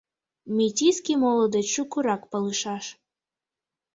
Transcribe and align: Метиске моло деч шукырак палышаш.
Метиске 0.55 1.13
моло 1.21 1.45
деч 1.53 1.67
шукырак 1.75 2.21
палышаш. 2.31 2.85